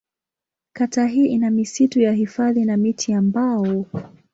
[0.73, 3.85] Kata hii ina misitu ya hifadhi na miti ya mbao.